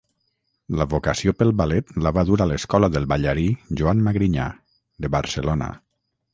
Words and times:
La 0.79 0.87
vocació 0.93 1.33
pel 1.41 1.53
ballet 1.59 1.93
la 2.07 2.13
va 2.17 2.23
dur 2.31 2.39
a 2.45 2.49
l'escola 2.53 2.91
del 2.97 3.07
ballarí 3.13 3.47
Joan 3.83 4.05
Magrinyà, 4.09 4.51
de 5.07 5.15
Barcelona. 5.21 5.73